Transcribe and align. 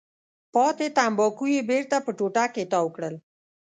پاتې 0.53 0.87
تنباکو 0.97 1.45
یې 1.55 1.61
بېرته 1.71 1.95
په 2.05 2.11
ټوټه 2.17 2.45
کې 2.53 2.63
تاو 2.71 2.87
کړل. 2.95 3.15